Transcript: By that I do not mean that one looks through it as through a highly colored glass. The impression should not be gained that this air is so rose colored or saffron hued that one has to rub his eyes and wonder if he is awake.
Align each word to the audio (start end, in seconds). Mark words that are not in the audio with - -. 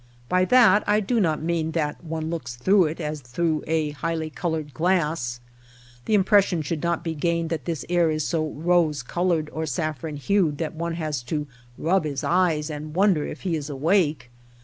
By 0.27 0.45
that 0.45 0.83
I 0.89 0.99
do 0.99 1.19
not 1.19 1.43
mean 1.43 1.73
that 1.73 2.03
one 2.03 2.31
looks 2.31 2.55
through 2.55 2.85
it 2.85 2.99
as 2.99 3.21
through 3.21 3.63
a 3.67 3.91
highly 3.91 4.31
colored 4.31 4.73
glass. 4.73 5.39
The 6.05 6.15
impression 6.15 6.63
should 6.63 6.81
not 6.81 7.03
be 7.03 7.13
gained 7.13 7.51
that 7.51 7.65
this 7.65 7.85
air 7.87 8.09
is 8.09 8.25
so 8.25 8.47
rose 8.49 9.03
colored 9.03 9.47
or 9.53 9.67
saffron 9.67 10.15
hued 10.15 10.57
that 10.57 10.73
one 10.73 10.95
has 10.95 11.21
to 11.25 11.45
rub 11.77 12.05
his 12.05 12.23
eyes 12.23 12.71
and 12.71 12.95
wonder 12.95 13.27
if 13.27 13.41
he 13.41 13.55
is 13.55 13.69
awake. 13.69 14.31